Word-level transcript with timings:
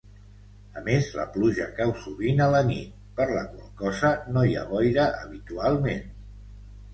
A 0.79 0.81
més, 0.85 1.09
la 1.17 1.25
pluja 1.35 1.67
cau 1.79 1.93
sovint 2.05 2.41
a 2.45 2.47
la 2.55 2.61
nit, 2.69 2.95
per 3.19 3.27
la 3.35 3.43
qual 3.51 3.69
cosa 3.83 4.11
no 4.33 4.47
hi 4.49 4.57
ha 4.57 4.65
boira 4.73 5.07
habitualment. 5.21 6.03